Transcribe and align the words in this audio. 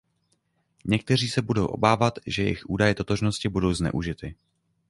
Někteří 0.85 1.29
se 1.29 1.41
budou 1.41 1.65
obávat, 1.65 2.19
že 2.25 2.43
jejich 2.43 2.69
údaje 2.69 2.95
totožnosti 2.95 3.49
budou 3.49 3.73
zneužity. 3.73 4.35